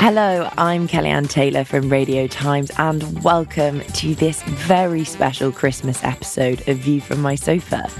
[0.00, 6.66] Hello, I'm Kelly-Anne Taylor from Radio Times, and welcome to this very special Christmas episode
[6.68, 7.90] of View from My Sofa.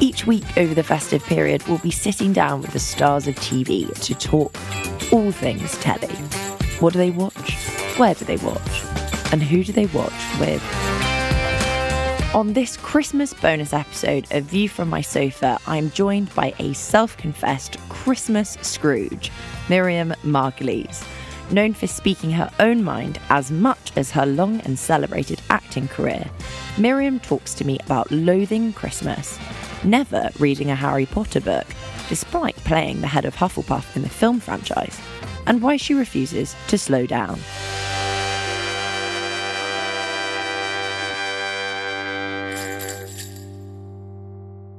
[0.00, 3.94] Each week over the festive period, we'll be sitting down with the stars of TV
[4.00, 4.54] to talk
[5.12, 6.08] all things telly.
[6.80, 7.54] What do they watch?
[7.98, 8.82] Where do they watch?
[9.30, 10.62] And who do they watch with?
[12.34, 17.14] On this Christmas bonus episode of View from My Sofa, I'm joined by a self
[17.18, 19.30] confessed Christmas Scrooge,
[19.68, 21.04] Miriam Margolyes.
[21.52, 26.30] Known for speaking her own mind as much as her long and celebrated acting career,
[26.78, 29.38] Miriam talks to me about loathing Christmas,
[29.84, 31.66] never reading a Harry Potter book,
[32.08, 34.98] despite playing the head of Hufflepuff in the film franchise,
[35.46, 37.38] and why she refuses to slow down.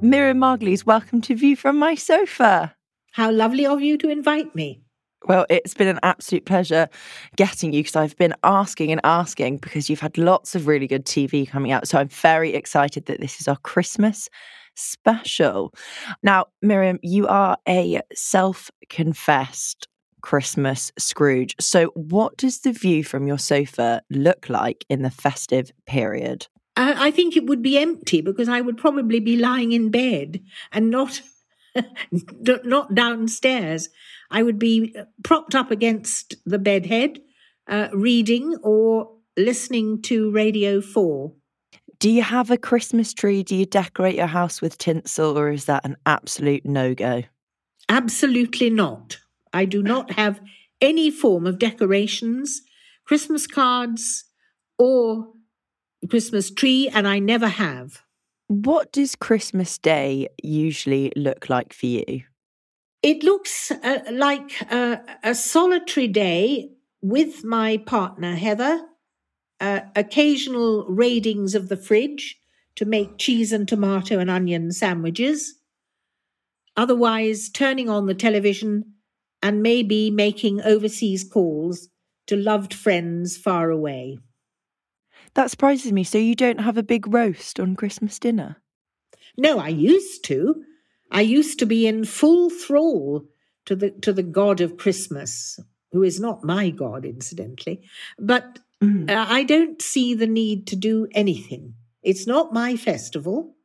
[0.02, 2.76] Miriam Margolyes, welcome to View from My Sofa.
[3.12, 4.82] How lovely of you to invite me.
[5.26, 6.90] Well, it's been an absolute pleasure
[7.36, 11.06] getting you because I've been asking and asking because you've had lots of really good
[11.06, 11.88] TV coming out.
[11.88, 14.30] So I'm very excited that this is our Christmas
[14.76, 15.74] special.
[16.24, 19.88] Now, Miriam, you are a self confessed
[20.22, 21.56] Christmas Scrooge.
[21.60, 26.48] So, what does the view from your sofa look like in the festive period?
[26.76, 30.42] I, I think it would be empty because I would probably be lying in bed
[30.72, 31.22] and not
[32.64, 33.90] not downstairs.
[34.30, 37.20] I would be propped up against the bedhead,
[37.68, 41.34] uh, reading or listening to Radio 4.
[42.00, 43.44] Do you have a Christmas tree?
[43.44, 47.24] Do you decorate your house with tinsel, or is that an absolute no go?
[47.88, 49.20] Absolutely not.
[49.54, 50.42] I do not have
[50.82, 52.62] any form of decorations,
[53.06, 54.26] Christmas cards,
[54.78, 55.30] or
[56.10, 58.02] Christmas tree, and I never have.
[58.54, 62.22] What does Christmas Day usually look like for you?
[63.02, 66.70] It looks uh, like a solitary day
[67.02, 68.80] with my partner, Heather,
[69.60, 72.38] uh, occasional raidings of the fridge
[72.76, 75.56] to make cheese and tomato and onion sandwiches,
[76.78, 78.94] otherwise, turning on the television
[79.42, 81.90] and maybe making overseas calls
[82.28, 84.20] to loved friends far away.
[85.36, 86.04] That surprises me.
[86.04, 88.58] So, you don't have a big roast on Christmas dinner?
[89.38, 90.64] No, I used to.
[91.12, 93.26] I used to be in full thrall
[93.66, 95.60] to the to the God of Christmas,
[95.92, 97.82] who is not my God, incidentally.
[98.20, 99.10] But Mm.
[99.10, 101.76] uh, I don't see the need to do anything.
[102.02, 103.56] It's not my festival.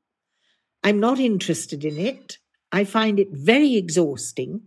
[0.84, 2.38] I'm not interested in it.
[2.70, 4.60] I find it very exhausting,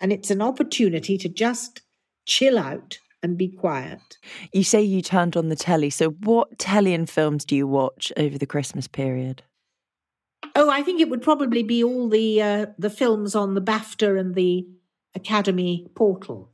[0.00, 1.82] and it's an opportunity to just
[2.24, 4.18] chill out and be quiet.
[4.52, 5.90] You say you turned on the telly.
[5.90, 9.42] So, what telly and films do you watch over the Christmas period?
[10.54, 14.18] Oh, I think it would probably be all the uh, the films on the BAFTA
[14.18, 14.66] and the
[15.14, 16.50] Academy portal,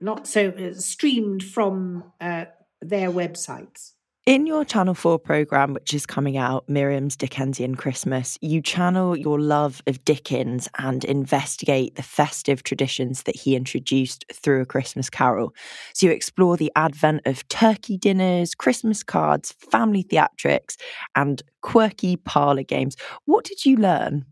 [0.00, 2.46] not so uh, streamed from uh,
[2.80, 3.92] their websites.
[4.26, 9.38] In your Channel 4 program, which is coming out, Miriam's Dickensian Christmas, you channel your
[9.38, 15.54] love of Dickens and investigate the festive traditions that he introduced through A Christmas Carol.
[15.94, 20.74] So you explore the advent of turkey dinners, Christmas cards, family theatrics,
[21.14, 22.96] and quirky parlour games.
[23.26, 24.24] What did you learn?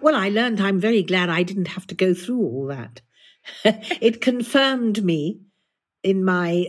[0.00, 3.00] Well, I learned I'm very glad I didn't have to go through all that.
[3.64, 5.40] it confirmed me
[6.04, 6.68] in my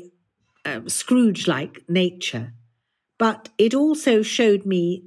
[0.65, 2.53] uh, Scrooge like nature
[3.21, 5.05] but it also showed me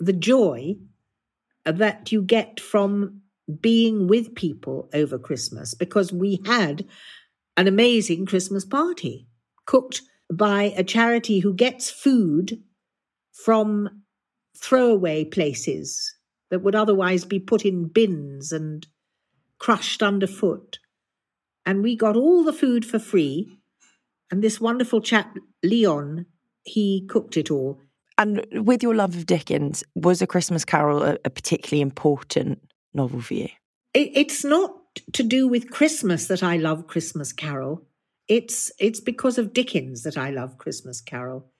[0.00, 0.74] the joy
[1.64, 3.20] that you get from
[3.60, 6.84] being with people over Christmas because we had
[7.56, 9.28] an amazing Christmas party
[9.64, 12.60] cooked by a charity who gets food
[13.30, 14.02] from
[14.56, 16.16] throwaway places
[16.50, 18.88] that would otherwise be put in bins and
[19.60, 20.80] crushed underfoot.
[21.64, 23.56] And we got all the food for free.
[24.32, 26.26] And this wonderful chap, Leon,
[26.64, 27.80] he cooked it all.
[28.18, 32.62] And with your love of Dickens, was A Christmas Carol a, a particularly important
[32.94, 33.48] novel for you?
[33.94, 34.74] It, it's not
[35.12, 37.86] to do with Christmas that I love Christmas Carol.
[38.28, 41.50] It's it's because of Dickens that I love Christmas Carol.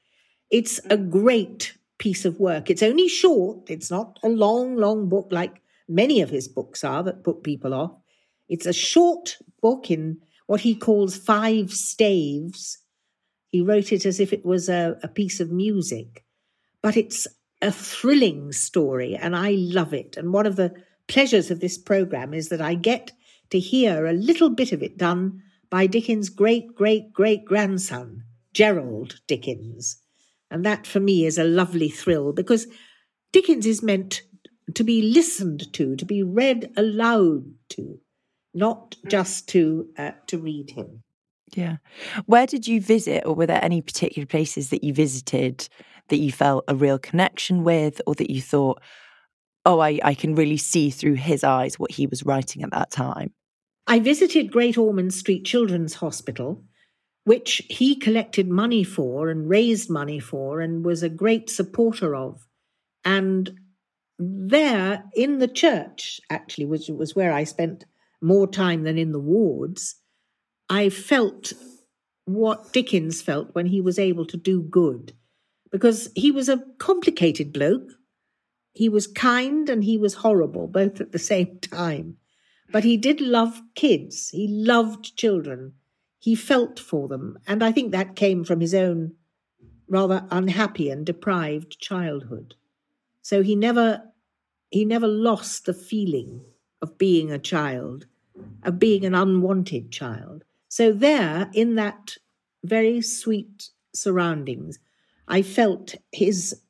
[0.51, 1.11] It's a mm.
[1.11, 2.71] great piece of work.
[2.71, 3.71] It's only short.
[3.71, 7.75] It's not a long, long book like many of his books are that put people
[7.75, 7.93] off.
[8.49, 12.79] It's a short book in what he calls five staves,
[13.53, 16.25] he wrote it as if it was a, a piece of music,
[16.83, 17.27] but it's
[17.61, 20.17] a thrilling story, and I love it.
[20.17, 20.75] And one of the
[21.07, 23.13] pleasures of this program is that I get
[23.51, 29.21] to hear a little bit of it done by Dickens' great great great grandson, Gerald
[29.27, 29.99] Dickens.
[30.51, 32.67] And that for me is a lovely thrill because
[33.33, 34.23] Dickens is meant
[34.75, 38.01] to be listened to, to be read aloud to,
[38.55, 41.03] not just to uh, to read him.
[41.55, 41.77] Yeah.
[42.27, 45.69] Where did you visit, or were there any particular places that you visited
[46.09, 48.81] that you felt a real connection with, or that you thought,
[49.65, 52.91] oh, I, I can really see through his eyes what he was writing at that
[52.91, 53.33] time?
[53.87, 56.65] I visited Great Ormond Street Children's Hospital,
[57.25, 62.47] which he collected money for and raised money for and was a great supporter of.
[63.05, 63.59] And
[64.19, 67.85] there in the church, actually, was, was where I spent
[68.21, 69.97] more time than in the wards
[70.73, 71.53] I felt
[72.25, 75.13] what Dickens felt when he was able to do good,
[75.71, 77.91] because he was a complicated bloke.
[78.73, 82.17] He was kind and he was horrible, both at the same time.
[82.71, 85.75] But he did love kids, he loved children,
[86.19, 87.39] he felt for them.
[87.47, 89.13] And I think that came from his own
[89.89, 92.55] rather unhappy and deprived childhood.
[93.21, 94.05] So he never
[94.71, 96.47] he never lost the feeling
[96.81, 98.07] of being a child,
[98.63, 100.32] of being an unwanted child.
[100.73, 102.17] So, there, in that
[102.65, 104.79] very sweet surroundings,
[105.29, 106.63] I felt his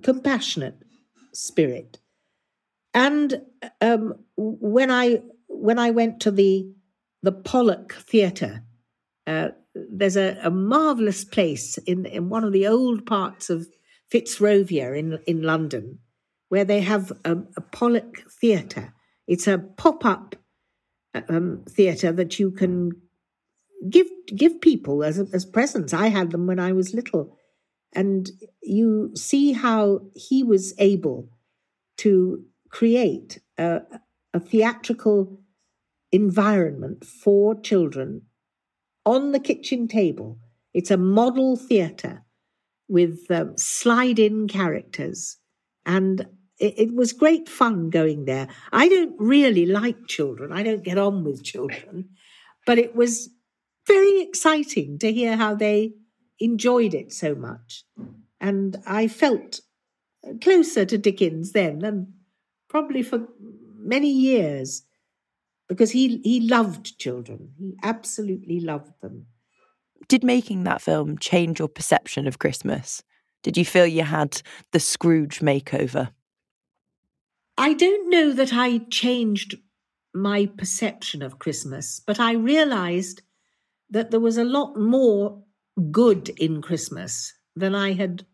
[0.00, 0.76] compassionate
[1.32, 1.98] spirit.
[2.94, 3.42] And
[3.80, 6.72] um, when I when I went to the
[7.20, 8.62] the Pollock Theatre,
[9.26, 13.66] uh, there's a, a marvelous place in, in one of the old parts of
[14.08, 15.98] Fitzrovia in in London,
[16.48, 18.94] where they have a, a Pollock Theatre.
[19.26, 20.36] It's a pop up
[21.28, 22.92] um, theatre that you can
[23.88, 25.92] give give people as as presents.
[25.92, 27.36] I had them when I was little,
[27.94, 28.30] and
[28.62, 31.28] you see how he was able
[31.98, 33.80] to create a,
[34.32, 35.40] a theatrical
[36.12, 38.22] environment for children
[39.04, 40.38] on the kitchen table.
[40.72, 42.24] It's a model theatre
[42.88, 45.38] with um, slide in characters
[45.84, 46.26] and
[46.60, 48.48] it, it, was great fun going there.
[48.72, 50.52] I don't really like children.
[50.52, 52.10] I don't get on with children,
[52.66, 53.30] but it was
[53.86, 55.94] very exciting to hear how they
[56.38, 57.84] enjoyed it so much.
[58.40, 59.60] And I felt
[60.40, 62.08] closer to Dickens then and
[62.68, 63.26] probably for
[63.78, 64.82] many years
[65.68, 67.52] because he, he loved children.
[67.58, 69.26] He absolutely loved them.
[70.08, 73.02] Did making that film change your perception of Christmas?
[73.42, 76.10] Did you feel you had the Scrooge makeover?
[77.60, 79.58] I don't know that I changed
[80.14, 83.20] my perception of Christmas, but I realized
[83.90, 85.44] that there was a lot more
[85.90, 88.24] good in Christmas than I had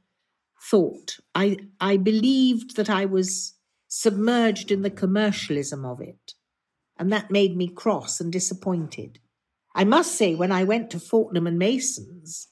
[0.71, 1.17] thought.
[1.35, 3.55] I I believed that I was
[3.89, 6.35] submerged in the commercialism of it,
[6.97, 9.19] and that made me cross and disappointed.
[9.75, 12.47] I must say, when I went to Fortnum and Mason's,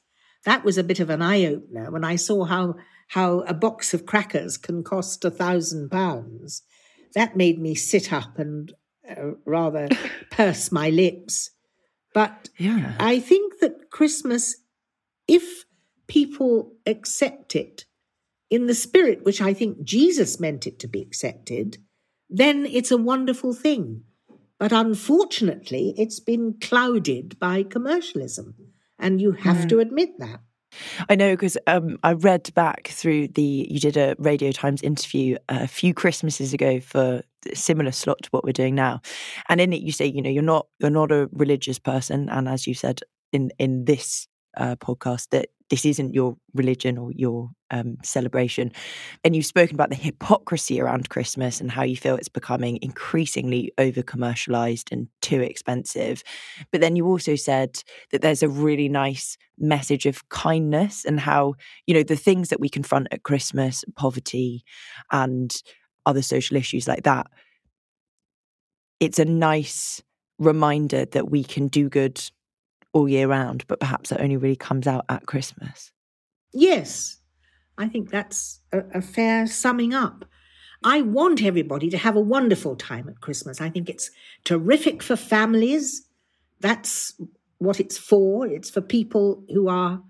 [0.45, 2.75] that was a bit of an eye opener when I saw how
[3.09, 6.63] how a box of crackers can cost a thousand pounds.
[7.15, 8.73] That made me sit up and
[9.09, 9.89] uh, rather
[10.31, 11.51] purse my lips.
[12.13, 12.95] But Yeah.
[12.99, 14.57] I think that Christmas,
[15.29, 15.65] if
[16.07, 17.85] people accept it
[18.51, 21.79] in the spirit which I think Jesus meant it to be accepted,
[22.29, 24.05] then it's a wonderful thing.
[24.59, 28.55] But unfortunately, it's been clouded by commercialism.
[28.99, 30.41] And you have to admit that.
[31.09, 35.37] I know because um, I read back through the you did a Radio Times interview
[35.49, 39.01] a few Christmases ago for a similar slot to what we're doing now,
[39.49, 42.49] and in it you say you know you're not you're not a religious person, and
[42.49, 43.01] as you said
[43.33, 44.27] in in this
[44.57, 48.71] uh, podcast that this isn't your religion or your um, celebration,
[49.25, 53.73] and you've spoken about the hypocrisy around Christmas and how you feel it's becoming increasingly
[53.77, 56.23] over commercialized and too expensive,
[56.71, 61.55] but then you also said that there's a really nice message of kindness and how
[61.89, 64.65] you know the things that we confront at christmas poverty
[65.13, 65.63] and
[66.07, 67.29] other social issues like that
[68.99, 70.03] it's a nice
[70.41, 72.21] reminder that we can do good
[72.95, 75.93] all year round but perhaps it only really comes out at christmas
[76.55, 77.19] Yes,
[77.77, 80.25] I think that's a, a fair summing up.
[80.85, 83.61] I want everybody to have a wonderful time at Christmas.
[83.61, 84.11] I think it's
[84.45, 86.07] terrific for families.
[86.61, 87.21] That's
[87.59, 88.47] what it's for.
[88.47, 90.03] It's for people who are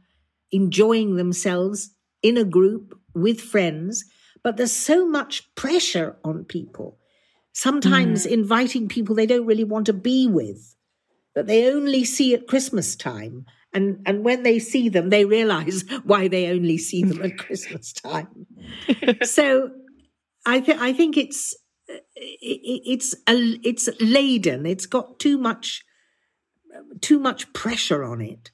[0.52, 4.04] enjoying themselves in a group with friends.
[4.42, 6.98] But there's so much pressure on people.
[7.52, 8.32] Sometimes mm.
[8.32, 10.74] inviting people they don't really want to be with,
[11.34, 13.46] that they only see at Christmas time.
[13.72, 17.92] And, and when they see them, they realize why they only see them at Christmas
[17.92, 18.46] time.
[19.22, 19.70] so
[20.46, 21.56] I, th- I think it's
[22.16, 24.66] it's a, it's laden.
[24.66, 25.84] It's got too much
[27.00, 28.50] too much pressure on it,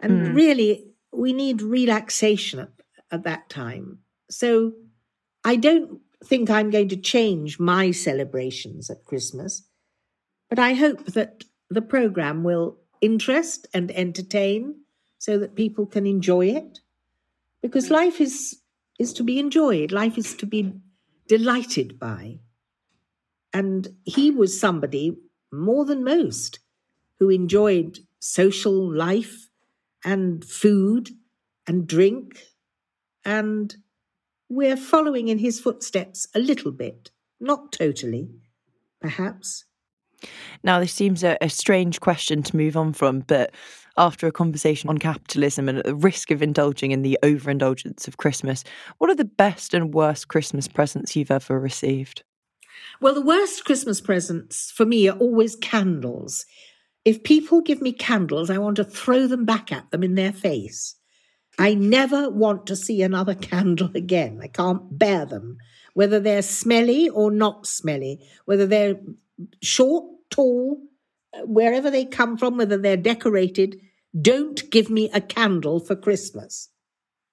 [0.00, 0.34] and hmm.
[0.34, 2.70] really we need relaxation at,
[3.10, 4.00] at that time.
[4.30, 4.72] So
[5.44, 9.62] I don't think I'm going to change my celebrations at Christmas,
[10.50, 14.76] but I hope that the program will interest and entertain
[15.18, 16.80] so that people can enjoy it.
[17.62, 18.62] Because life is
[18.98, 20.72] is to be enjoyed life is to be
[21.28, 22.38] delighted by.
[23.52, 25.16] And he was somebody
[25.52, 26.60] more than most
[27.18, 29.48] who enjoyed social life
[30.04, 31.10] and food
[31.66, 32.42] and drink.
[33.24, 33.74] And
[34.48, 38.30] we're following in his footsteps a little bit not totally
[39.00, 39.64] perhaps
[40.62, 43.52] Now, this seems a, a strange question to move on from, but
[43.96, 48.16] after a conversation on capitalism and at the risk of indulging in the overindulgence of
[48.16, 48.64] Christmas,
[48.98, 52.22] what are the best and worst Christmas presents you've ever received?
[53.00, 56.44] Well, the worst Christmas presents for me are always candles.
[57.04, 60.32] If people give me candles, I want to throw them back at them in their
[60.32, 60.94] face.
[61.58, 64.40] I never want to see another candle again.
[64.42, 65.58] I can't bear them,
[65.94, 68.96] whether they're smelly or not smelly, whether they're
[69.62, 70.78] short, tall,
[71.34, 73.80] uh, wherever they come from, whether they're decorated.
[74.20, 76.70] Don't give me a candle for Christmas.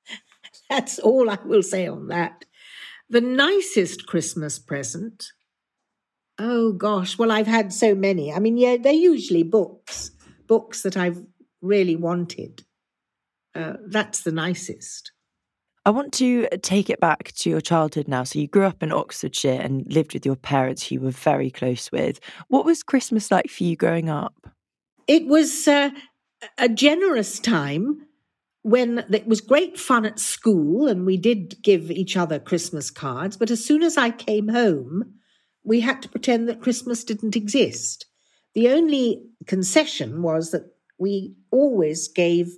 [0.69, 2.45] That's all I will say on that.
[3.09, 5.31] The nicest Christmas present.
[6.39, 8.33] Oh gosh, well, I've had so many.
[8.33, 10.11] I mean, yeah, they're usually books,
[10.47, 11.21] books that I've
[11.61, 12.63] really wanted.
[13.53, 15.11] Uh, that's the nicest.
[15.85, 18.23] I want to take it back to your childhood now.
[18.23, 21.51] So, you grew up in Oxfordshire and lived with your parents who you were very
[21.51, 22.19] close with.
[22.47, 24.47] What was Christmas like for you growing up?
[25.07, 25.89] It was uh,
[26.57, 28.07] a generous time
[28.61, 33.35] when it was great fun at school, and we did give each other Christmas cards.
[33.35, 35.15] But as soon as I came home,
[35.65, 38.05] we had to pretend that Christmas didn't exist.
[38.55, 42.55] The only concession was that we always gave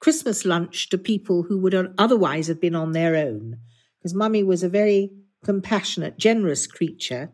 [0.00, 3.58] Christmas lunch to people who would otherwise have been on their own,
[3.98, 5.10] because Mummy was a very
[5.44, 7.32] compassionate, generous creature,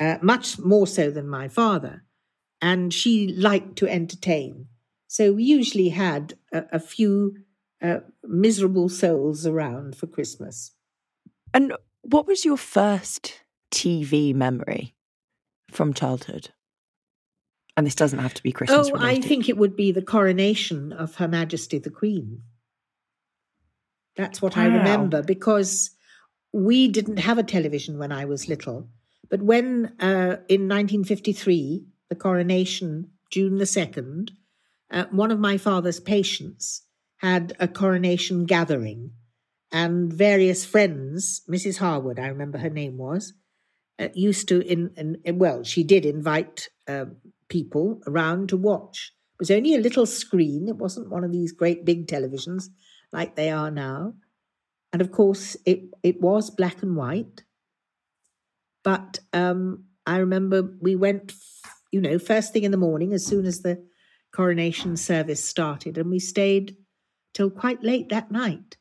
[0.00, 2.04] uh, much more so than my father,
[2.60, 4.66] and she liked to entertain.
[5.06, 7.36] So we usually had a, a few
[7.82, 10.72] uh, miserable souls around for Christmas.
[11.54, 13.42] And what was your first
[13.72, 14.94] TV memory
[15.70, 16.50] from childhood?
[17.78, 18.90] And this doesn't have to be Christmas.
[18.92, 22.42] oh, I think it would be the coronation of Her Majesty the Queen.
[24.16, 25.90] That's what I remember because
[26.52, 28.88] we didn't have a television when I was little.
[29.30, 34.30] But when uh, in 1953, the coronation, June the 2nd,
[34.90, 36.82] uh, one of my father's patients
[37.18, 39.12] had a coronation gathering,
[39.70, 41.78] and various friends, Mrs.
[41.78, 43.34] Harwood, I remember her name was,
[44.00, 47.04] uh, used to, in, in, well, she did invite uh,
[47.48, 49.12] people around to watch.
[49.34, 52.68] It was only a little screen, it wasn't one of these great big televisions
[53.12, 54.14] like they are now.
[54.92, 57.44] And of course, it, it was black and white.
[58.84, 61.32] But um, I remember we went,
[61.92, 63.84] you know, first thing in the morning as soon as the
[64.32, 66.76] coronation service started, and we stayed
[67.34, 68.76] till quite late that night.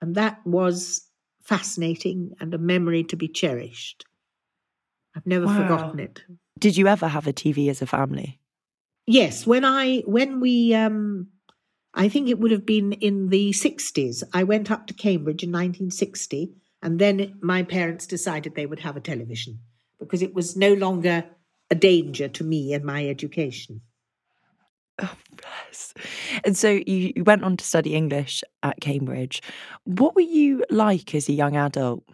[0.00, 1.06] And that was
[1.42, 4.04] fascinating and a memory to be cherished.
[5.16, 5.62] I've never wow.
[5.62, 6.22] forgotten it.
[6.60, 8.38] Did you ever have a TV as a family?
[9.06, 11.28] Yes, when I when we um
[11.94, 14.22] I think it would have been in the 60s.
[14.32, 16.52] I went up to Cambridge in 1960
[16.82, 19.58] and then my parents decided they would have a television
[19.98, 21.24] because it was no longer
[21.70, 23.80] a danger to me and my education.
[25.02, 25.94] Oh, bless.
[26.44, 29.42] And so you, you went on to study English at Cambridge.
[29.84, 32.04] What were you like as a young adult?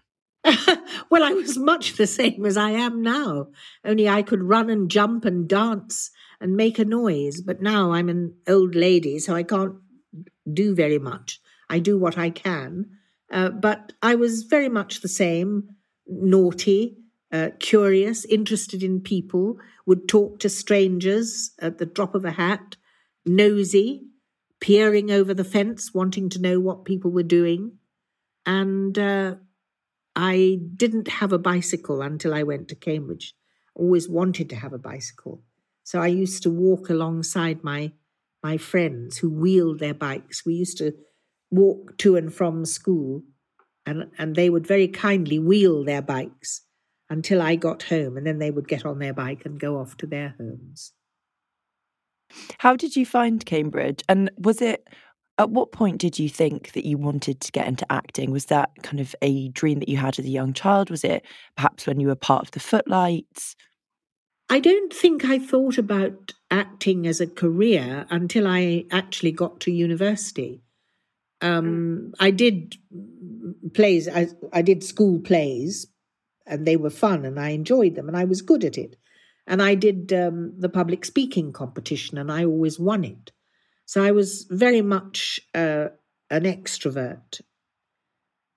[1.10, 3.48] well, I was much the same as I am now,
[3.84, 6.10] only I could run and jump and dance
[6.40, 7.40] and make a noise.
[7.40, 9.76] But now I'm an old lady, so I can't
[10.52, 11.40] do very much.
[11.68, 12.86] I do what I can.
[13.30, 15.70] Uh, but I was very much the same
[16.06, 16.96] naughty,
[17.32, 22.76] uh, curious, interested in people, would talk to strangers at the drop of a hat,
[23.24, 24.06] nosy,
[24.60, 27.72] peering over the fence, wanting to know what people were doing.
[28.44, 29.34] And uh,
[30.16, 33.34] I didn't have a bicycle until I went to Cambridge.
[33.76, 35.42] I always wanted to have a bicycle.
[35.84, 37.92] So I used to walk alongside my
[38.42, 40.46] my friends who wheeled their bikes.
[40.46, 40.94] We used to
[41.50, 43.22] walk to and from school,
[43.84, 46.62] and, and they would very kindly wheel their bikes
[47.10, 49.96] until I got home, and then they would get on their bike and go off
[49.98, 50.92] to their homes.
[52.58, 54.02] How did you find Cambridge?
[54.08, 54.88] And was it
[55.38, 58.30] at what point did you think that you wanted to get into acting?
[58.30, 60.90] Was that kind of a dream that you had as a young child?
[60.90, 61.24] Was it
[61.56, 63.54] perhaps when you were part of the Footlights?
[64.48, 69.72] I don't think I thought about acting as a career until I actually got to
[69.72, 70.62] university.
[71.42, 72.76] Um, I did
[73.74, 75.86] plays, I, I did school plays,
[76.46, 78.96] and they were fun, and I enjoyed them, and I was good at it.
[79.48, 83.32] And I did um, the public speaking competition, and I always won it.
[83.86, 85.88] So I was very much uh,
[86.30, 87.40] an extrovert.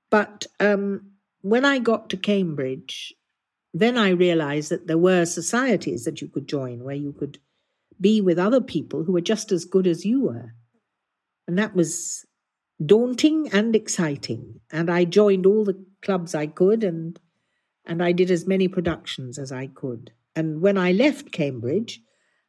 [0.09, 1.11] But um,
[1.41, 3.13] when I got to Cambridge,
[3.73, 7.37] then I realized that there were societies that you could join where you could
[8.01, 10.53] be with other people who were just as good as you were.
[11.47, 12.25] And that was
[12.83, 14.61] daunting and exciting.
[14.71, 17.19] And I joined all the clubs I could and
[17.85, 20.11] and I did as many productions as I could.
[20.35, 22.01] And when I left Cambridge,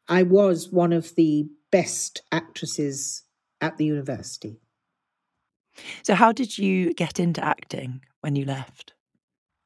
[0.06, 3.24] I was one of the best actresses
[3.60, 4.60] at the university.
[6.02, 8.92] So, how did you get into acting when you left?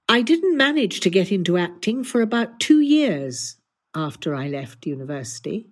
[0.08, 3.56] I didn't manage to get into acting for about two years
[3.94, 5.66] after I left university.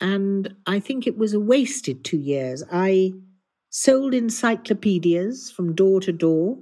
[0.00, 2.62] And I think it was a wasted two years.
[2.70, 3.12] I
[3.70, 6.58] sold encyclopedias from door to door,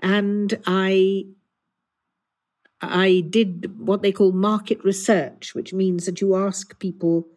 [0.00, 1.26] and I
[2.80, 7.28] I did what they call market research, which means that you ask people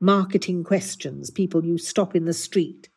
[0.00, 2.88] marketing questions, people you stop in the street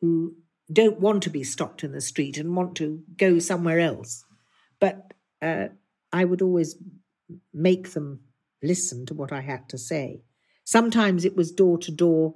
[0.00, 0.34] who
[0.72, 4.24] don't want to be stopped in the street and want to go somewhere else.
[4.80, 5.68] But uh,
[6.12, 6.76] I would always
[7.52, 8.20] make them
[8.62, 10.22] listen to what I had to say.
[10.64, 12.34] Sometimes it was door to door,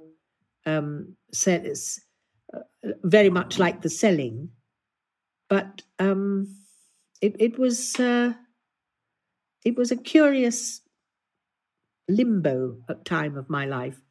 [0.65, 1.15] um,
[1.47, 2.59] uh,
[3.03, 4.49] very much like the selling,
[5.49, 6.55] but um,
[7.21, 8.33] it, it was uh,
[9.65, 10.81] it was a curious
[12.09, 14.01] limbo at time of my life.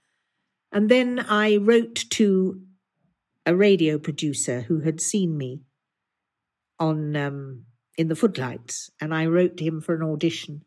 [0.72, 2.60] And then I wrote to
[3.46, 5.62] a radio producer who had seen me
[6.78, 7.64] on um,
[7.96, 10.62] in the footlights, and I wrote to him for an audition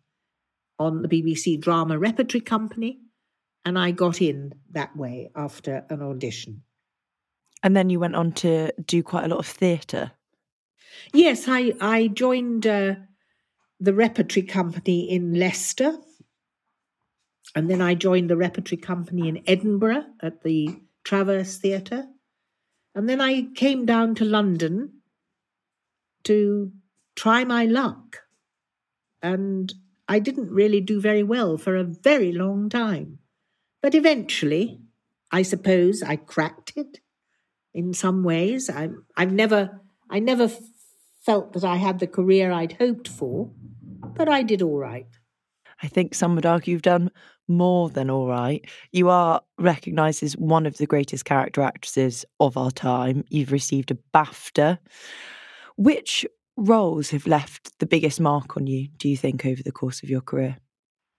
[0.79, 2.99] on the BBC Drama Repertory Company,
[3.63, 6.63] and I got in that way after an audition.
[7.63, 10.11] And then you went on to do quite a lot of theatre.
[11.13, 12.95] Yes, I I joined uh,
[13.79, 15.97] the Repertory Company in Leicester,
[17.55, 22.07] and then I joined the Repertory Company in Edinburgh at the Traverse Theatre.
[22.95, 25.01] And then I came down to London
[26.23, 26.71] to
[27.15, 28.23] try my luck.
[29.21, 29.73] And
[30.07, 33.19] I didn't really do very well for a very long time.
[33.81, 34.81] But eventually,
[35.31, 36.99] I suppose I cracked it
[37.73, 38.69] in some ways.
[38.69, 40.49] I, I've never, I never
[41.21, 43.51] felt that I had the career I'd hoped for,
[44.15, 45.07] but I did all right.
[45.83, 47.11] I think some would argue you've done
[47.47, 48.63] more than all right.
[48.91, 53.25] You are recognised as one of the greatest character actresses of our time.
[53.29, 54.79] You've received a BAFTA.
[55.77, 56.25] Which
[56.57, 60.09] roles have left the biggest mark on you, do you think, over the course of
[60.09, 60.57] your career?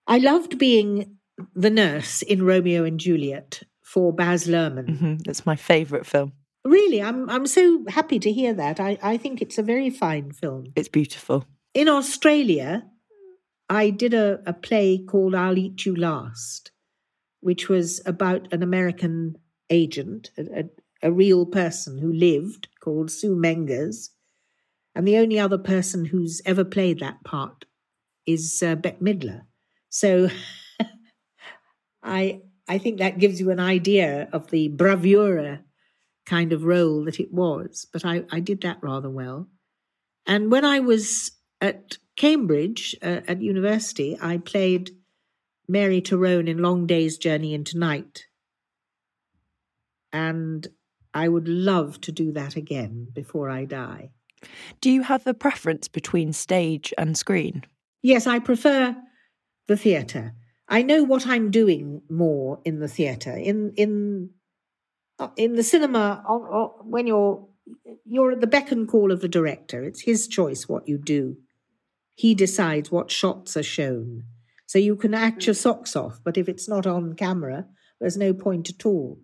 [0.07, 1.17] I loved being
[1.55, 4.89] the nurse in Romeo and Juliet for Baz Luhrmann.
[4.89, 5.17] Mm-hmm.
[5.25, 6.33] That's my favourite film.
[6.65, 8.79] Really, I'm I'm so happy to hear that.
[8.79, 10.73] I, I think it's a very fine film.
[10.77, 11.45] It's beautiful.
[11.75, 12.85] In Australia,
[13.73, 16.73] I did a, a play called I'll Eat You Last,
[17.41, 19.39] which was about an American
[19.71, 24.11] agent, a, a, a real person who lived called Sue Mengers.
[24.95, 27.65] And the only other person who's ever played that part
[28.27, 29.45] is uh, Bette Midler.
[29.89, 30.29] So
[32.03, 35.65] I I think that gives you an idea of the bravura
[36.27, 37.87] kind of role that it was.
[37.91, 39.49] But I, I did that rather well.
[40.27, 41.33] And when I was
[41.63, 44.91] at Cambridge uh, at university, I played
[45.69, 48.27] Mary Tyrone in Long Day's Journey into Night.
[50.13, 50.67] And
[51.15, 54.11] I would love to do that again before I die.
[54.81, 57.65] Do you have a preference between stage and screen?
[58.03, 58.97] Yes, I prefer
[59.69, 60.35] the theatre.
[60.69, 63.37] I know what I'm doing more in the theatre.
[63.37, 64.31] In in
[65.19, 66.25] uh, in the cinema,
[66.83, 67.47] when you're
[68.05, 69.85] you're at the beck and call of the director.
[69.85, 71.37] It's his choice what you do.
[72.15, 74.25] He decides what shots are shown.
[74.67, 77.67] So you can act your socks off, but if it's not on camera,
[78.01, 79.19] there's no point at all.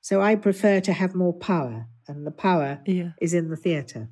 [0.00, 3.10] So I prefer to have more power, and the power yeah.
[3.20, 4.08] is in the theatre.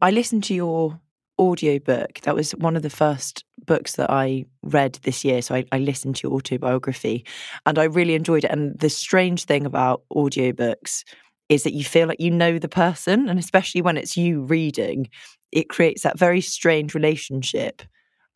[0.00, 1.00] I listened to your
[1.38, 2.20] audiobook.
[2.20, 5.42] That was one of the first books that I read this year.
[5.42, 7.24] So I, I, listened to your autobiography
[7.66, 8.50] and I really enjoyed it.
[8.50, 11.04] And the strange thing about audiobooks
[11.48, 13.28] is that you feel like you know the person.
[13.28, 15.08] And especially when it's you reading,
[15.52, 17.82] it creates that very strange relationship.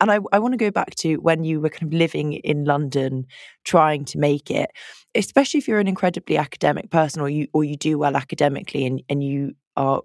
[0.01, 2.65] And I, I want to go back to when you were kind of living in
[2.65, 3.25] London,
[3.63, 4.69] trying to make it,
[5.15, 9.01] especially if you're an incredibly academic person or you or you do well academically and,
[9.07, 10.01] and you are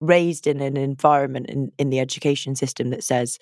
[0.00, 3.38] raised in an environment in, in the education system that says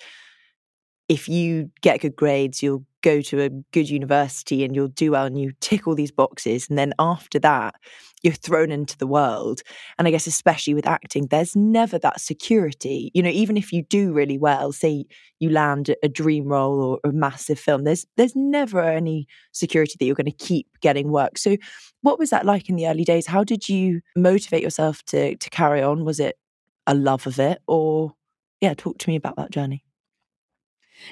[1.09, 5.25] if you get good grades, you'll go to a good university and you'll do well
[5.25, 6.69] and you tick all these boxes.
[6.69, 7.75] And then after that,
[8.21, 9.61] you're thrown into the world.
[9.97, 13.09] And I guess, especially with acting, there's never that security.
[13.15, 15.05] You know, even if you do really well, say
[15.39, 20.05] you land a dream role or a massive film, there's there's never any security that
[20.05, 21.37] you're going to keep getting work.
[21.37, 21.57] So
[22.01, 23.25] what was that like in the early days?
[23.25, 26.05] How did you motivate yourself to to carry on?
[26.05, 26.37] Was it
[26.85, 28.13] a love of it or
[28.61, 29.85] yeah, talk to me about that journey.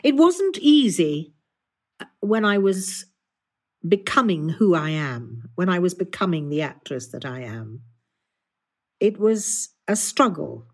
[0.04, 1.34] It wasn't easy
[2.00, 3.06] uh, when I was
[3.88, 7.82] becoming who I am, when I was becoming the actress that I am.
[9.00, 10.67] It was a struggle.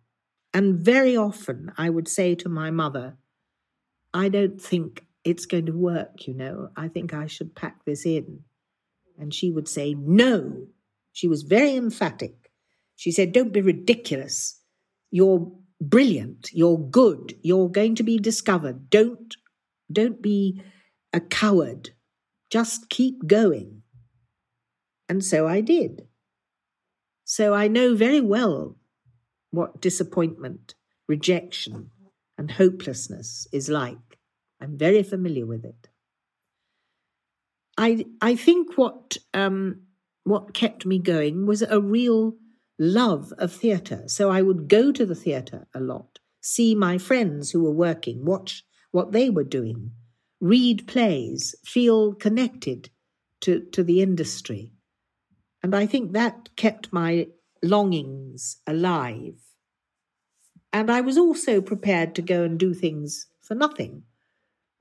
[0.53, 3.17] And very often I would say to my mother,
[4.13, 6.69] I don't think it's going to work, you know.
[6.75, 8.41] I think I should pack this in.
[9.17, 10.67] And she would say, No.
[11.11, 12.51] She was very emphatic.
[12.95, 14.59] She said, Don't be ridiculous.
[15.11, 16.49] You're brilliant.
[16.53, 17.37] You're good.
[17.41, 18.89] You're going to be discovered.
[18.89, 19.35] Don't
[19.91, 20.61] don't be
[21.11, 21.91] a coward.
[22.49, 23.83] Just keep going.
[25.09, 26.07] And so I did.
[27.25, 28.77] So I know very well
[29.51, 30.75] what disappointment,
[31.07, 31.91] rejection,
[32.37, 34.17] and hopelessness is like.
[34.59, 35.89] I'm very familiar with it.
[37.77, 39.81] I I think what um,
[40.23, 42.35] what kept me going was a real
[42.83, 44.03] love of theatre.
[44.07, 48.25] So I would go to the theatre a lot, see my friends who were working,
[48.25, 49.91] watch what they were doing,
[50.39, 52.89] read plays, feel connected
[53.41, 54.73] to, to the industry.
[55.63, 57.27] And I think that kept my
[57.63, 59.39] longings alive.
[60.73, 64.03] And I was also prepared to go and do things for nothing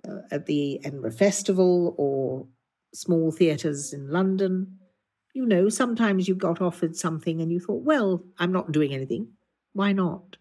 [0.07, 2.47] uh, at the Edinburgh Festival or
[2.93, 4.79] small theatres in London
[5.35, 9.29] you know, sometimes you got offered something and you thought, well, I'm not doing anything.
[9.73, 10.37] Why not?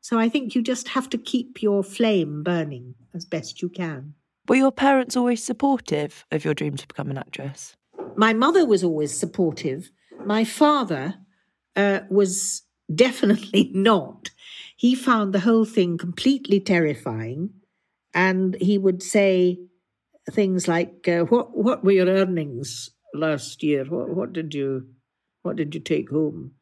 [0.00, 4.14] So I think you just have to keep your flame burning as best you can.
[4.48, 7.74] Were your parents always supportive of your dream to become an actress?
[8.16, 9.90] My mother was always supportive.
[10.24, 11.14] My father
[11.74, 12.62] uh, was
[12.94, 14.30] definitely not.
[14.76, 17.50] He found the whole thing completely terrifying,
[18.14, 19.58] and he would say
[20.30, 23.84] things like, uh, "What what were your earnings last year?
[23.84, 24.86] What, what did you
[25.42, 26.52] what did you take home?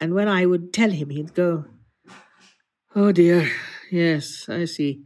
[0.00, 1.64] And when I would tell him, he'd go,
[2.94, 3.50] Oh dear,
[3.90, 5.02] yes, I see.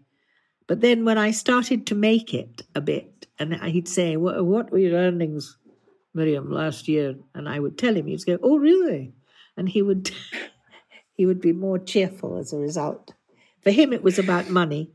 [0.67, 4.71] But then when I started to make it a bit, and he'd say, What, what
[4.71, 5.57] were your earnings,
[6.15, 7.15] Miriam, last year?
[7.35, 9.13] And I would tell him, he'd go, Oh, really?
[9.57, 10.11] And he would
[11.13, 13.15] he would be more cheerful as a result.
[13.61, 14.91] For him, it was about money.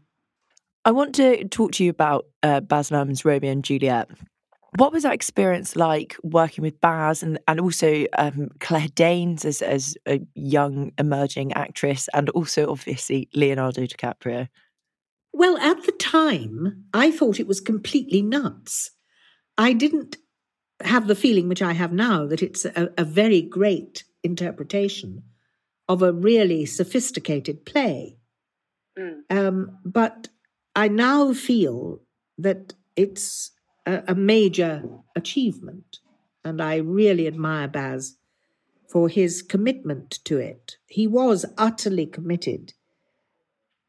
[0.83, 4.09] I want to talk to you about uh, Baz Luhrmann's Romeo and Juliet
[4.77, 9.61] what was that experience like working with Baz and, and also um, Claire Danes as,
[9.61, 14.47] as a young emerging actress and also obviously Leonardo DiCaprio?
[15.33, 18.91] Well, at the time, I thought it was completely nuts.
[19.57, 20.17] I didn't
[20.81, 25.23] have the feeling which I have now that it's a, a very great interpretation
[25.87, 28.17] of a really sophisticated play.
[28.97, 29.21] Mm.
[29.29, 30.29] Um, but
[30.75, 32.01] I now feel
[32.37, 33.51] that it's
[33.85, 34.83] a, a major
[35.15, 35.99] achievement.
[36.43, 38.17] And I really admire Baz
[38.87, 40.77] for his commitment to it.
[40.87, 42.73] He was utterly committed.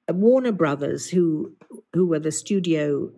[0.08, 1.56] Warner Brothers, who
[1.92, 3.10] who were the studio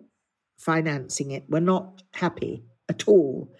[0.57, 3.53] financing it, were not happy at all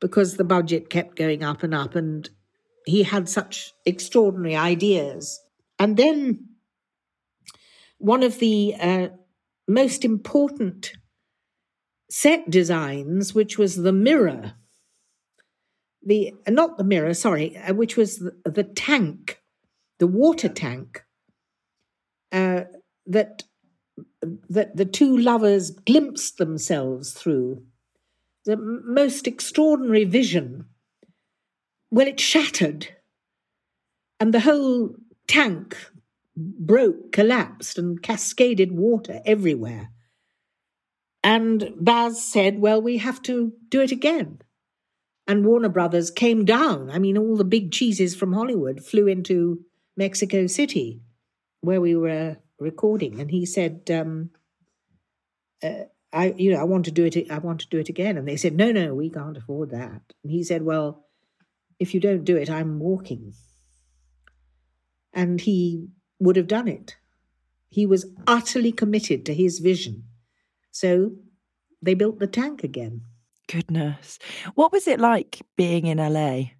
[0.00, 2.28] because the budget kept going up and up, and
[2.86, 5.40] he had such extraordinary ideas.
[5.78, 6.48] And then
[7.98, 9.08] one of the uh,
[9.68, 10.92] most important
[12.10, 14.54] set designs, which was the mirror,
[16.04, 19.40] the not the mirror, sorry, uh, which was the, the, tank,
[19.98, 21.04] the water tank
[22.32, 22.62] uh,
[23.06, 23.44] that
[24.48, 27.62] that the two lovers glimpsed themselves through.
[28.46, 30.66] The most extraordinary vision.
[31.90, 32.88] Well, it shattered,
[34.18, 34.94] and the whole
[35.26, 35.76] tank
[36.36, 39.90] broke, collapsed, and cascaded water everywhere.
[41.22, 44.40] And Baz said, Well, we have to do it again.
[45.26, 46.90] And Warner Brothers came down.
[46.90, 49.64] I mean, all the big cheeses from Hollywood flew into
[49.96, 51.02] Mexico City,
[51.60, 53.20] where we were recording.
[53.20, 54.30] And he said, um,
[55.62, 57.30] uh, I, you know, I want to do it.
[57.30, 58.16] I want to do it again.
[58.16, 60.02] And they said, no, no, we can't afford that.
[60.22, 61.06] And he said, well,
[61.78, 63.34] if you don't do it, I'm walking.
[65.12, 66.96] And he would have done it.
[67.68, 70.04] He was utterly committed to his vision.
[70.70, 71.12] So
[71.82, 73.02] they built the tank again.
[73.48, 74.18] Goodness.
[74.54, 76.52] What was it like being in LA?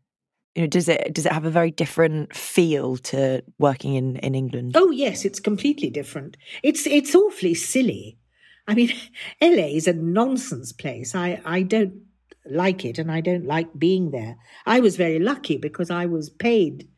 [0.54, 4.34] You know, does it does it have a very different feel to working in, in
[4.34, 4.72] England?
[4.76, 6.36] Oh yes, it's completely different.
[6.62, 8.18] It's it's awfully silly.
[8.66, 8.90] I mean,
[9.40, 11.14] LA is a nonsense place.
[11.14, 12.02] I, I don't
[12.46, 14.36] like it and I don't like being there.
[14.66, 16.88] I was very lucky because I was paid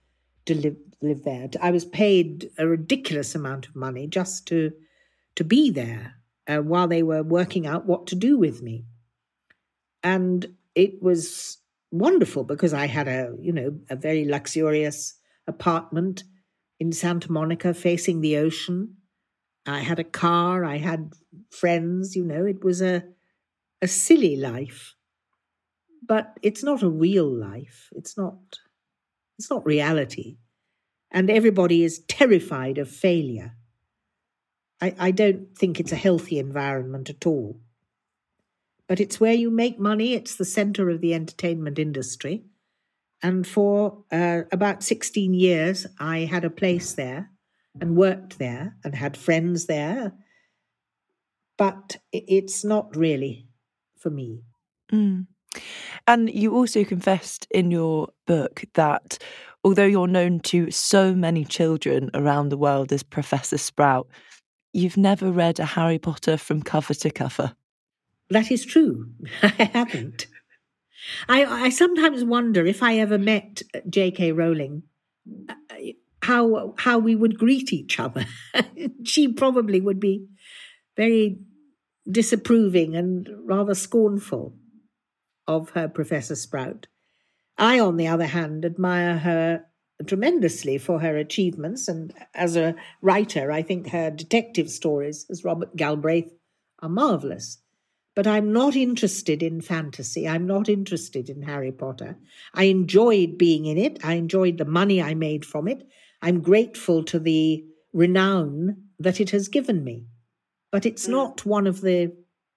[0.47, 1.49] to live live there.
[1.61, 4.73] I was paid a ridiculous amount of money just to
[5.35, 6.15] to be there
[6.53, 8.85] uh, while they were working out what to do with me.
[10.03, 11.59] And it was
[11.91, 15.15] wonderful because I had a, you know, a very luxurious
[15.47, 16.25] apartment
[16.81, 18.97] in Santa Monica facing the ocean.
[19.67, 21.13] I had a car, I had
[21.51, 23.05] friends, you know, it was a
[23.81, 24.95] a silly life.
[26.05, 27.89] But it's not a real life.
[27.93, 28.59] It's not
[29.39, 30.39] it's not reality.
[31.11, 33.57] And everybody is terrified of failure.
[34.83, 37.61] I, I don't think it's a healthy environment at all.
[38.89, 42.45] But it's where you make money, it's the center of the entertainment industry.
[43.23, 47.31] And for uh, about 16 years, I had a place there
[47.81, 50.13] and worked there and had friends there.
[51.57, 53.47] But it's not really
[53.97, 54.43] for me.
[54.93, 55.27] Mm.
[56.09, 59.23] And you also confessed in your book that
[59.63, 64.09] although you're known to so many children around the world as Professor Sprout,
[64.73, 67.55] you've never read a Harry Potter from cover to cover.
[68.31, 69.11] That is true.
[69.43, 70.27] I haven't.
[71.29, 74.33] I, I sometimes wonder if I ever met J.K.
[74.33, 74.85] Rowling,
[75.49, 75.55] uh,
[76.23, 78.25] how how we would greet each other.
[79.05, 80.27] she probably would be
[80.97, 81.39] very
[82.11, 84.57] disapproving and rather scornful
[85.47, 86.87] of her Professor Sprout.
[87.59, 89.65] I, on the other hand, admire her
[90.05, 91.89] tremendously for her achievements.
[91.89, 96.33] And as a writer, I think her detective stories, as Robert Galbraith,
[96.81, 97.59] are marvelous.
[98.15, 100.29] But I'm not interested in fantasy.
[100.29, 102.19] I'm not interested in Harry Potter.
[102.55, 104.05] I enjoyed being in it.
[104.05, 105.89] I enjoyed the money I made from it.
[106.21, 110.07] I'm grateful to the renown that it has given me.
[110.71, 111.13] But it's mm.
[111.13, 112.13] not one of the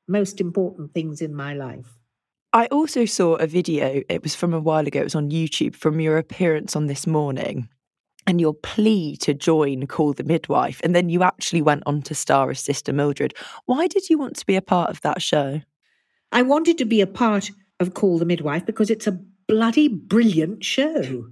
[0.07, 1.97] most important things in my life.
[2.55, 5.75] I also saw a video, it was from a while ago, it was on YouTube,
[5.75, 7.67] from your appearance on This Morning
[8.25, 10.79] and your plea to join Call the Midwife.
[10.81, 13.33] And then you actually went on to star as Sister Mildred.
[13.65, 15.63] Why did you want to be a part of that show?
[16.31, 20.63] I wanted to be a part of Call the Midwife because it's a bloody brilliant
[20.63, 21.27] show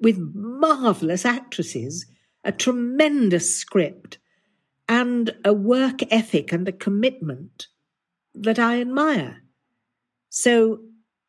[0.00, 2.06] with marvellous actresses,
[2.42, 4.16] a tremendous script,
[4.88, 7.66] and a work ethic and a commitment
[8.34, 9.43] that I admire.
[10.36, 10.80] So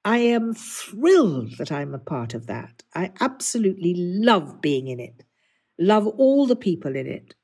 [0.04, 2.82] I am thrilled that I'm a part of that.
[2.96, 5.24] I absolutely love being in it,
[5.78, 7.36] love all the people in it.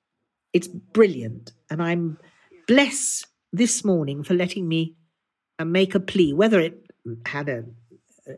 [0.54, 1.52] It's brilliant.
[1.70, 2.18] And I'm
[2.68, 4.96] blessed this morning for letting me
[5.60, 6.34] uh, make a plea.
[6.34, 6.84] Whether it
[7.28, 7.66] had a,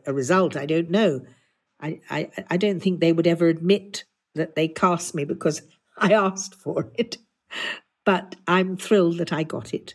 [0.04, 1.22] a result, I don't know.
[1.80, 5.62] I, I, I don't think they would ever admit that they cast me because
[5.96, 7.16] I asked for it.
[8.04, 9.94] But I'm thrilled that I got it.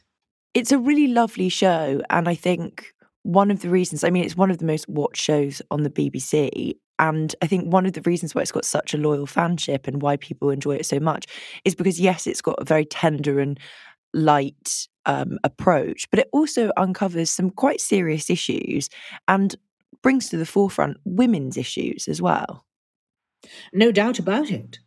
[0.56, 2.02] It's a really lovely show.
[2.10, 5.22] And I think one of the reasons, I mean, it's one of the most watched
[5.22, 6.74] shows on the BBC.
[6.98, 10.02] And I think one of the reasons why it's got such a loyal fanship and
[10.02, 11.26] why people enjoy it so much
[11.64, 13.60] is because, yes, it's got a very tender and
[14.14, 18.90] light um, approach, but it also uncovers some quite serious issues
[19.28, 19.56] and
[20.02, 22.66] brings to the forefront women's issues as well.
[23.74, 24.80] No doubt about it.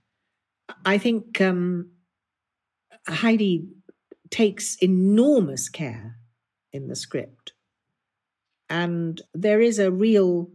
[0.84, 1.90] I think um,
[3.08, 3.66] Heidi
[4.30, 6.16] takes enormous care
[6.72, 7.52] in the script.
[8.72, 10.50] And there is a real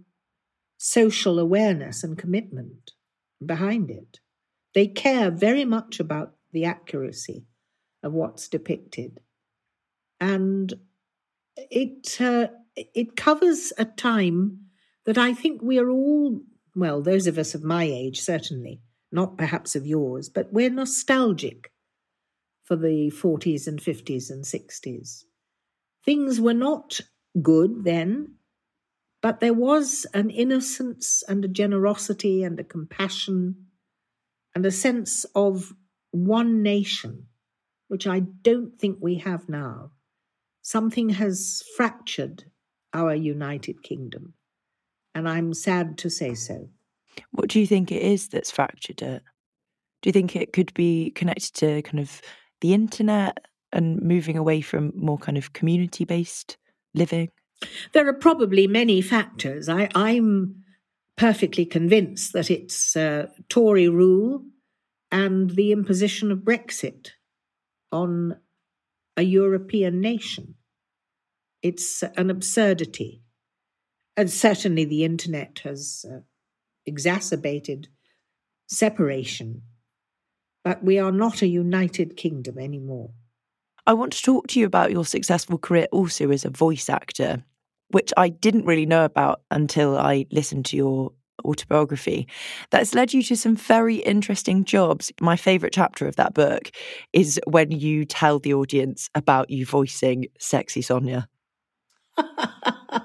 [0.80, 2.94] social awareness and commitment
[3.46, 4.20] behind it.
[4.74, 7.46] They care very much about the accuracy
[8.02, 9.20] of what's depicted.
[10.20, 10.74] And
[11.58, 14.62] it, uh, it covers a time
[15.06, 16.42] that I think we are all,
[16.76, 21.72] well, those of us of my age certainly, not perhaps of yours, but we're nostalgic
[22.64, 25.24] for the 40s and 50s and 60s.
[26.04, 27.00] Things were not
[27.42, 28.36] good then,
[29.22, 33.68] but there was an innocence and a generosity and a compassion
[34.56, 35.74] and a sense of
[36.12, 37.28] one nation,
[37.88, 39.92] which I don't think we have now.
[40.62, 42.46] Something has fractured
[42.94, 44.34] our United Kingdom,
[45.14, 46.70] and I'm sad to say so.
[47.32, 49.24] What do you think it is that's fractured it?
[50.02, 52.22] Do you think it could be connected to kind of
[52.62, 56.58] the internet and moving away from more kind of community based
[56.98, 57.30] living?
[57.94, 59.70] There are probably many factors.
[59.70, 60.64] I, am
[61.16, 64.44] perfectly convinced that it's uh, Tory rule
[65.12, 67.12] and the imposition of Brexit
[67.92, 68.38] on
[69.16, 70.56] a European nation.
[71.64, 73.24] It's an absurdity.
[74.16, 76.20] And certainly the internet has uh,
[76.86, 77.88] exacerbated
[78.68, 79.64] separation.
[80.64, 83.12] But we are not a united kingdom anymore.
[83.88, 87.42] I want to talk to you about your successful career also as a voice actor,
[87.92, 91.14] which I didn't really know about until I listened to your
[91.46, 92.28] autobiography.
[92.70, 95.10] That's led you to some very interesting jobs.
[95.22, 96.70] My favourite chapter of that book
[97.14, 101.30] is when you tell the audience about you voicing Sexy Sonia.
[102.18, 103.04] I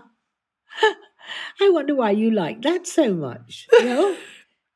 [1.61, 3.68] wonder why you like that so much.
[3.73, 4.16] You know?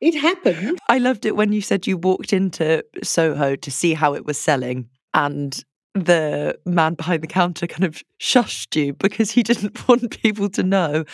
[0.00, 0.78] It happened.
[0.88, 4.38] I loved it when you said you walked into Soho to see how it was
[4.38, 5.64] selling and
[6.04, 10.62] the man behind the counter kind of shushed you because he didn't want people to
[10.62, 11.04] know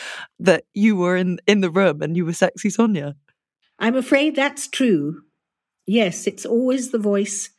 [0.41, 3.15] that you were in, in the room and you were sexy Sonia.
[3.79, 5.23] I'm afraid that's true.
[5.87, 7.51] Yes, it's always the voice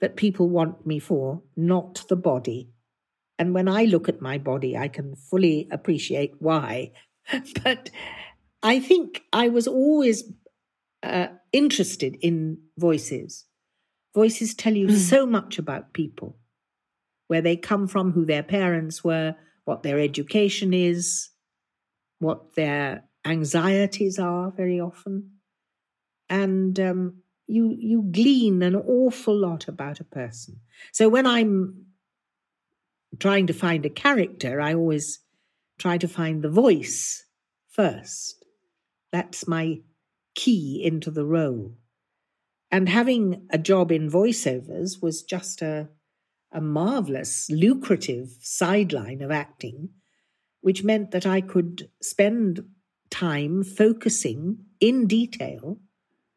[0.00, 2.70] that people want me for, not the body.
[3.38, 6.92] And when I look at my body, I can fully appreciate why.
[7.64, 7.90] but
[8.62, 10.24] I think I was always
[11.02, 13.46] uh, interested in voices.
[14.14, 14.96] Voices tell you mm.
[14.96, 16.36] so much about people
[17.32, 21.30] where they come from, who their parents were, what their education is,
[22.18, 25.30] what their anxieties are very often.
[26.28, 30.60] And um, you, you glean an awful lot about a person.
[30.92, 31.86] So when I'm
[33.18, 35.20] trying to find a character, I always
[35.78, 37.24] try to find the voice
[37.70, 38.44] first.
[39.10, 39.80] That's my
[40.34, 41.78] key into the role.
[42.70, 45.88] And having a job in voiceovers was just a
[46.52, 49.90] a marvelous, lucrative sideline of acting,
[50.60, 52.64] which meant that I could spend
[53.10, 55.78] time focusing in detail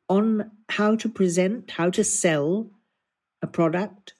[0.09, 2.71] on how to present, how to sell
[3.41, 4.15] a product.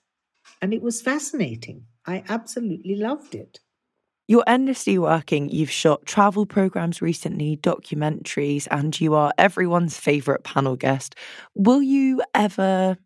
[0.61, 1.85] And it was fascinating.
[2.05, 3.59] I absolutely loved it.
[4.27, 5.49] You're endlessly working.
[5.49, 11.15] You've shot travel programs recently, documentaries, and you are everyone's favourite panel guest.
[11.53, 12.97] Will you ever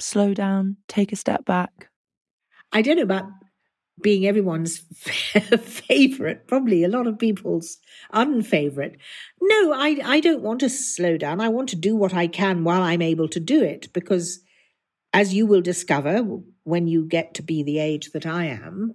[0.00, 1.90] slow down, take a step back?
[2.74, 3.26] I don't know about
[4.02, 4.78] being everyone's
[5.62, 7.78] favorite, probably a lot of people's
[8.12, 8.98] unfavorite.
[9.40, 11.40] No, I, I don't want to slow down.
[11.40, 14.40] I want to do what I can while I'm able to do it because,
[15.12, 16.22] as you will discover
[16.64, 18.94] when you get to be the age that I am,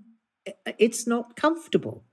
[0.77, 2.03] it's not comfortable.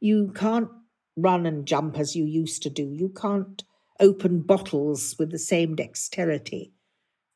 [0.00, 0.68] You can't
[1.16, 2.84] run and jump as you used to do.
[2.84, 3.62] You can't
[4.00, 6.72] open bottles with the same dexterity.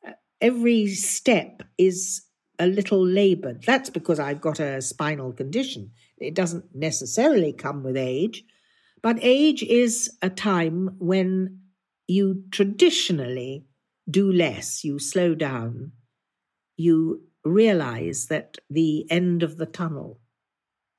[0.07, 2.23] Uh, every step is
[2.59, 3.63] a little labored.
[3.65, 5.93] That's because I've got a spinal condition.
[6.19, 8.45] It doesn't necessarily come with age,
[9.03, 11.61] but age is a time when
[12.07, 13.67] you traditionally
[14.11, 15.93] do less, you slow down,
[16.77, 20.21] you realize that the end of the tunnel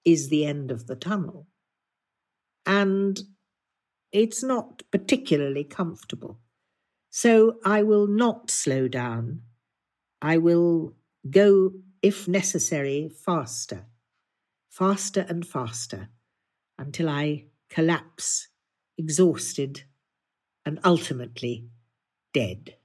[0.06, 1.48] is the end of the tunnel.
[2.66, 3.20] And
[4.12, 6.40] it's not particularly comfortable.
[7.10, 9.42] So I will not slow down.
[10.22, 10.94] I will
[11.28, 13.86] go, if necessary, faster,
[14.70, 16.10] faster and faster,
[16.78, 18.48] until I collapse,
[18.98, 19.84] exhausted,
[20.66, 21.68] and ultimately
[22.34, 22.76] dead.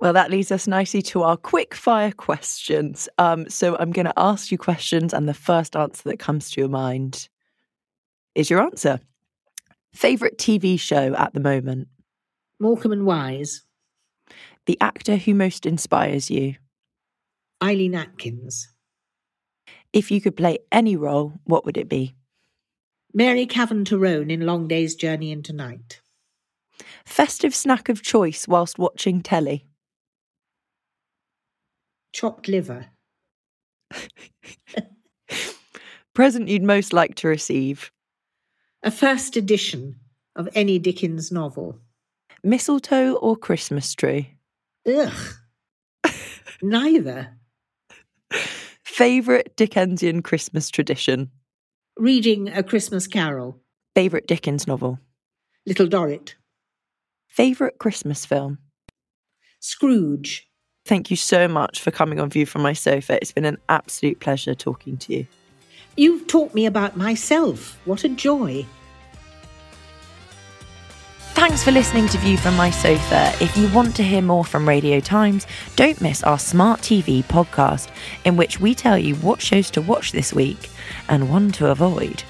[0.00, 3.08] Well, that leads us nicely to our quick fire questions.
[3.18, 6.60] Um, so I'm going to ask you questions, and the first answer that comes to
[6.60, 7.28] your mind
[8.34, 9.00] is your answer.
[9.92, 11.88] Favorite TV show at the moment?
[12.60, 13.62] Morecambe and Wise.
[14.66, 16.54] The actor who most inspires you?
[17.62, 18.68] Eileen Atkins.
[19.92, 22.14] If you could play any role, what would it be?
[23.12, 26.00] Mary Cavan Tyrone in Long Day's Journey into Night.
[27.04, 29.66] Festive snack of choice whilst watching telly?
[32.12, 32.86] Chopped liver.
[36.14, 37.90] Present you'd most like to receive?
[38.82, 39.96] A first edition
[40.36, 41.80] of any Dickens novel.
[42.44, 44.36] Mistletoe or Christmas tree?
[44.86, 45.12] Ugh.
[46.62, 47.37] Neither.
[48.98, 51.30] Favourite Dickensian Christmas tradition?
[51.96, 53.60] Reading A Christmas Carol.
[53.94, 54.98] Favourite Dickens novel?
[55.64, 56.34] Little Dorrit.
[57.28, 58.58] Favourite Christmas film?
[59.60, 60.48] Scrooge.
[60.84, 63.18] Thank you so much for coming on View from My Sofa.
[63.22, 65.26] It's been an absolute pleasure talking to you.
[65.96, 67.78] You've taught me about myself.
[67.84, 68.66] What a joy.
[71.38, 73.32] Thanks for listening to View from My Sofa.
[73.40, 77.90] If you want to hear more from Radio Times, don't miss our Smart TV podcast,
[78.24, 80.68] in which we tell you what shows to watch this week
[81.08, 82.24] and one to avoid.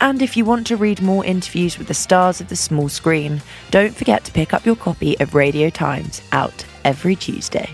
[0.00, 3.42] And if you want to read more interviews with the stars of the small screen,
[3.70, 7.70] don't forget to pick up your copy of Radio Times out every Tuesday.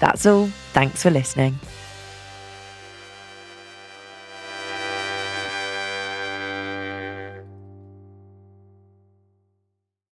[0.00, 0.48] That's all.
[0.72, 1.60] Thanks for listening.